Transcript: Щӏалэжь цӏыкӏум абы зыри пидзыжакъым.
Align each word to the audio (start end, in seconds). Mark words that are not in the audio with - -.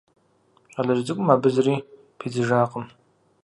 Щӏалэжь 0.71 1.03
цӏыкӏум 1.05 1.29
абы 1.33 1.49
зыри 1.55 1.75
пидзыжакъым. 2.17 2.85